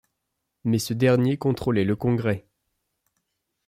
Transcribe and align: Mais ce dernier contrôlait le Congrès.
Mais 0.63 0.79
ce 0.79 0.95
dernier 0.95 1.37
contrôlait 1.37 1.83
le 1.83 1.95
Congrès. 1.95 2.47